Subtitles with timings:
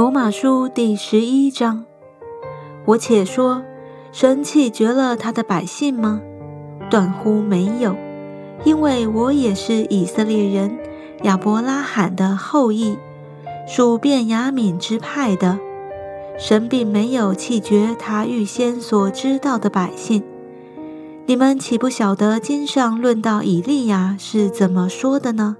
[0.00, 1.84] 罗马书第十一章，
[2.86, 3.62] 我且说，
[4.12, 6.22] 神弃绝了他的百姓吗？
[6.88, 7.94] 断乎没有，
[8.64, 10.78] 因为我也是以色列人，
[11.24, 12.96] 亚伯拉罕的后裔，
[13.68, 15.58] 属便雅悯之派的。
[16.38, 20.22] 神并没有弃绝他预先所知道的百姓。
[21.26, 25.58] 你们岂不晓得经上论到以利亚是怎么说的呢？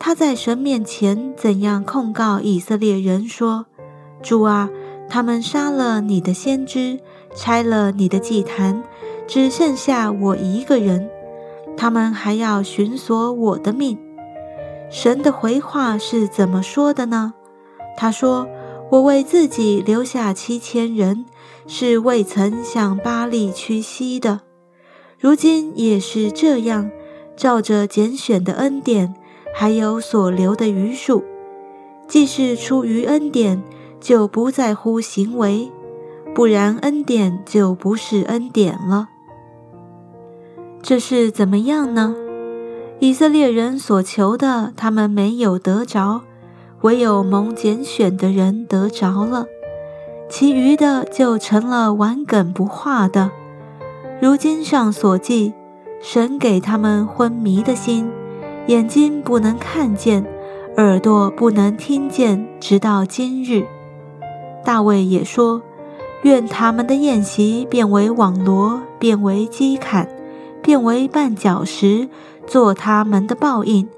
[0.00, 3.66] 他在神面前怎样控告以色列人说
[4.22, 4.70] ：“主啊，
[5.08, 7.00] 他们杀了你的先知，
[7.34, 8.82] 拆了你的祭坛，
[9.26, 11.10] 只剩下我一个人。
[11.76, 13.98] 他们还要寻索我的命。”
[14.88, 17.34] 神的回话是怎么说的呢？
[17.96, 18.48] 他说
[18.90, 21.26] ：“我为自己留下七千人，
[21.66, 24.40] 是未曾向巴利屈膝的。
[25.18, 26.90] 如今也是这样，
[27.36, 29.14] 照着拣选的恩典。”
[29.60, 31.24] 还有所留的余数，
[32.06, 33.60] 既是出于恩典，
[33.98, 35.72] 就不在乎行为；
[36.32, 39.08] 不然，恩典就不是恩典了。
[40.80, 42.14] 这是怎么样呢？
[43.00, 46.20] 以色列人所求的，他们没有得着；
[46.82, 49.46] 唯有蒙拣选的人得着了，
[50.28, 53.32] 其余的就成了顽梗不化的。
[54.22, 55.52] 如今上所记，
[56.00, 58.08] 神给他们昏迷的心。
[58.68, 60.22] 眼睛不能看见，
[60.76, 63.66] 耳朵不能听见，直到今日。
[64.62, 65.62] 大卫也说
[66.20, 70.06] ：“愿他们的宴席变为网罗，变为饥坎，
[70.62, 72.10] 变为绊脚石，
[72.46, 73.88] 做他们的报应。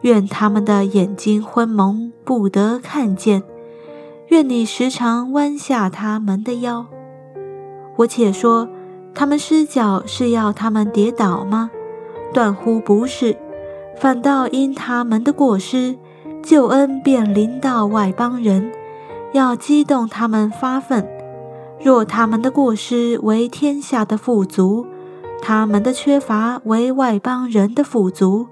[0.00, 3.44] 愿他们的眼睛昏蒙，不得看见。
[4.30, 6.86] 愿你时常弯下他们的腰。
[7.98, 8.68] 我且说，
[9.14, 11.70] 他们失脚是要他们跌倒吗？
[12.34, 13.36] 断乎不是。”
[14.02, 15.96] 反倒因他们的过失，
[16.42, 18.72] 救恩便临到外邦人，
[19.32, 21.06] 要激动他们发愤。
[21.80, 24.84] 若他们的过失为天下的富足，
[25.40, 28.48] 他们的缺乏为外邦人的富足，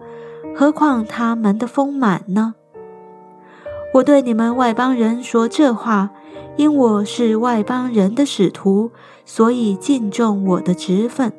[0.55, 2.55] 何况他们的丰满呢？
[3.95, 6.11] 我对你们外邦人说这话，
[6.55, 8.93] 因我是外邦人的使徒，
[9.25, 11.33] 所以敬重我的职分。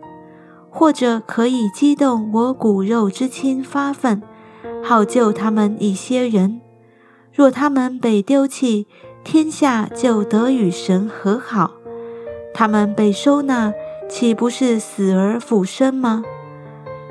[0.71, 4.23] 或者可以激动我骨肉之亲发愤，
[4.81, 6.61] 好救他们一些人。
[7.33, 8.87] 若他们被丢弃，
[9.23, 11.71] 天下就得与神和好；
[12.53, 13.73] 他们被收纳，
[14.09, 16.23] 岂不是死而复生吗？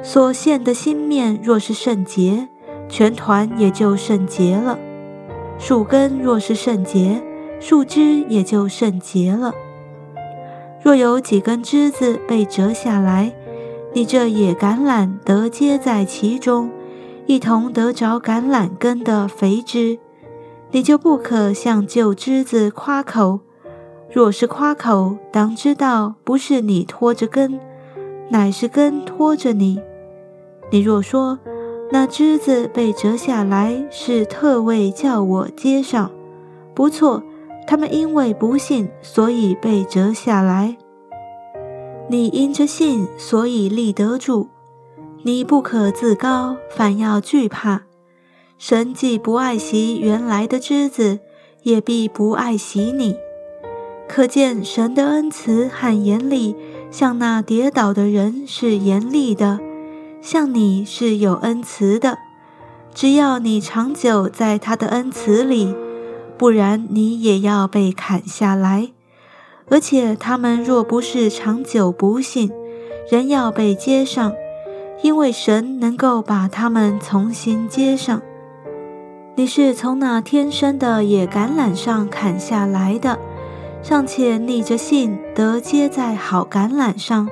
[0.03, 2.49] 所献的心面若是圣洁，
[2.89, 4.79] 全团也就圣洁了；
[5.59, 7.23] 树根若是圣洁，
[7.61, 9.55] 树枝也就圣洁了。
[10.83, 13.33] 若有几根枝子被折下来，
[13.93, 16.71] 你这野橄榄得接在其中，
[17.27, 19.99] 一同得着橄榄根的肥枝，
[20.71, 23.41] 你就不可向旧枝子夸口。
[24.13, 27.59] 若是夸口，当知道不是你拖着根，
[28.29, 29.81] 乃是根拖着你。
[30.71, 31.39] 你若说
[31.91, 36.11] 那枝子被折下来是特为叫我接上，
[36.75, 37.23] 不错，
[37.67, 40.77] 他们因为不信，所以被折下来。
[42.11, 44.49] 你因着信，所以立得住。
[45.23, 47.83] 你不可自高，反要惧怕。
[48.59, 51.21] 神既不爱惜原来的枝子，
[51.63, 53.15] 也必不爱惜你。
[54.09, 56.57] 可见神的恩慈和严厉，
[56.91, 59.61] 像那跌倒的人是严厉的，
[60.21, 62.19] 像你是有恩慈的。
[62.93, 65.73] 只要你长久在他的恩慈里，
[66.37, 68.91] 不然你也要被砍下来。
[69.71, 72.51] 而且他们若不是长久不信，
[73.09, 74.33] 仍要被接上，
[75.03, 78.21] 因为神能够把他们重新接上。
[79.37, 83.19] 你是从那天生的野橄榄上砍下来的，
[83.81, 87.29] 尚且逆着信得接在好橄榄上，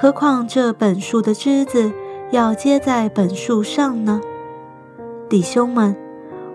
[0.00, 1.92] 何况这本树的枝子
[2.30, 4.20] 要接在本树上呢？
[5.28, 5.94] 弟兄们，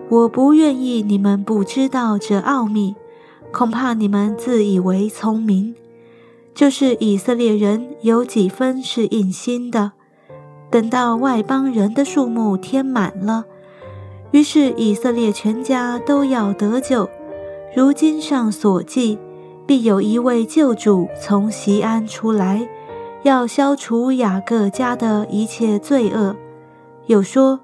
[0.08, 2.96] 我不愿意你们不知道这奥秘。
[3.54, 5.76] 恐怕你们自以为聪明，
[6.56, 9.92] 就是以色列人有几分是硬心的。
[10.72, 13.44] 等到外邦人的数目填满了，
[14.32, 17.08] 于是以色列全家都要得救。
[17.76, 19.20] 如今上所记，
[19.64, 22.68] 必有一位救主从西安出来，
[23.22, 26.34] 要消除雅各家的一切罪恶。
[27.06, 27.60] 又说：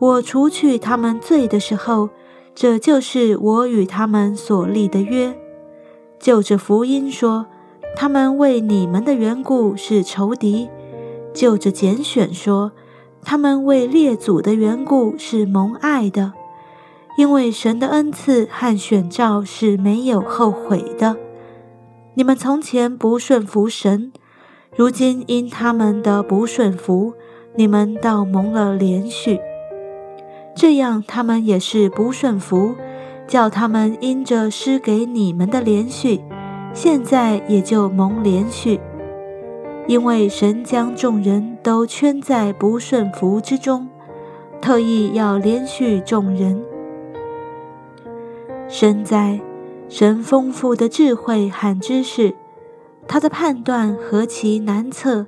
[0.00, 2.10] 我除去他们罪的时候。
[2.54, 5.34] 这就是我与他们所立的约，
[6.18, 7.46] 就着福音说，
[7.96, 10.68] 他们为你们的缘故是仇敌；
[11.32, 12.72] 就着拣选说，
[13.22, 16.34] 他们为列祖的缘故是蒙爱的。
[17.16, 21.16] 因为神的恩赐和选召是没有后悔的。
[22.14, 24.12] 你们从前不顺服神，
[24.76, 27.14] 如今因他们的不顺服，
[27.56, 29.40] 你们倒蒙了连续。
[30.54, 32.74] 这样，他们也是不顺服，
[33.26, 36.20] 叫他们因着施给你们的连续，
[36.74, 38.80] 现在也就蒙连续。
[39.86, 43.88] 因为神将众人都圈在不顺服之中，
[44.60, 46.62] 特意要连续众人。
[48.68, 49.40] 神在，
[49.88, 52.34] 神丰富的智慧和知识，
[53.08, 55.26] 他的判断何其难测，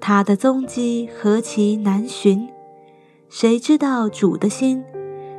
[0.00, 2.48] 他的踪迹何其难寻。
[3.30, 4.82] 谁知道主的心？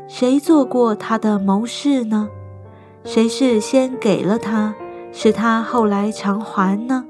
[0.07, 2.29] 谁做过他的谋士呢？
[3.03, 4.75] 谁是先给了他，
[5.11, 7.05] 使他后来偿还呢？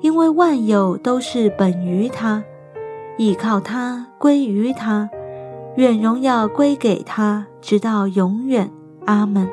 [0.00, 2.44] 因为万有都是本于他，
[3.16, 5.08] 依靠他，归于他，
[5.76, 8.70] 愿荣耀归给他，直到永远。
[9.06, 9.48] 阿门。